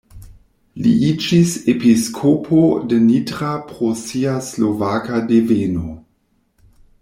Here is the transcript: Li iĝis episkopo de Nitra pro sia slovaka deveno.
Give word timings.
Li 0.85 0.93
iĝis 1.09 1.51
episkopo 1.73 2.63
de 2.93 2.99
Nitra 3.11 3.53
pro 3.73 3.93
sia 4.07 4.35
slovaka 4.49 5.23
deveno. 5.33 5.87